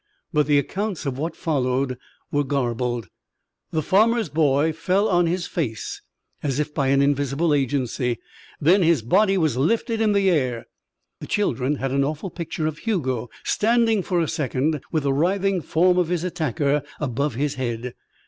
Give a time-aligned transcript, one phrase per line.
[0.33, 1.95] But the accounts of what followed
[2.31, 3.09] were garbled.
[3.69, 6.01] The farmer's boy fell on his face
[6.41, 8.17] as if by an invisible agency.
[8.59, 10.65] Then his body was lifted in the air.
[11.19, 15.61] The children had an awful picture of Hugo standing for a second with the writhing
[15.61, 17.93] form of his attacker above his head.